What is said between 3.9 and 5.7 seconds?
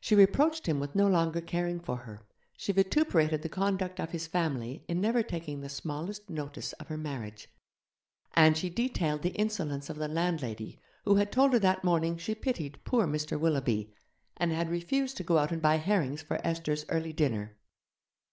of his family in never taking the